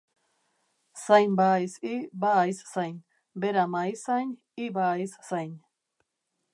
Zain 1.01 1.35
bahaiz 1.41 1.75
hi, 1.89 1.93
bahaiz 2.23 2.63
zain, 2.71 2.97
bera 3.45 3.69
mahaizain, 3.75 4.35
hi 4.61 4.71
bahaiz 4.81 5.17
zain. 5.33 5.55